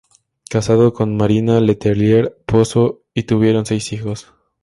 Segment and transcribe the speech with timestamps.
[0.49, 4.33] Casado con Marina Letelier Pozo, y tuvieron seis hijos.